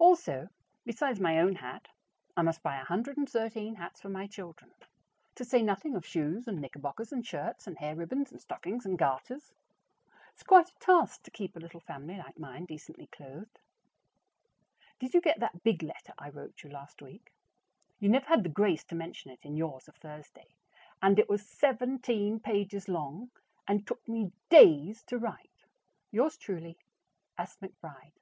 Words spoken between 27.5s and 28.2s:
McBRIDE.